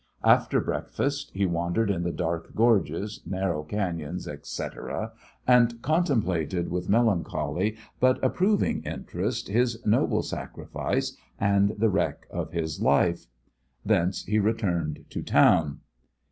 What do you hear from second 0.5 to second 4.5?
breakfast, he wandered in the dark gorges, narrow canons, et